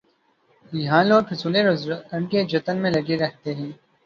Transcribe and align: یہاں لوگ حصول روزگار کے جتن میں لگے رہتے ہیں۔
یہاں 0.73 1.03
لوگ 1.03 1.23
حصول 1.31 1.55
روزگار 1.55 2.21
کے 2.31 2.43
جتن 2.43 2.77
میں 2.81 2.91
لگے 2.91 3.15
رہتے 3.17 3.55
ہیں۔ 3.55 3.71